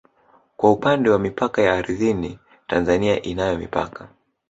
Kwa 0.57 0.71
upande 0.71 1.09
wa 1.09 1.19
mipaka 1.19 1.61
ya 1.61 1.73
ardhini 1.73 2.39
Tanzania 2.67 3.21
inayo 3.21 3.57
mipaka 3.57 4.07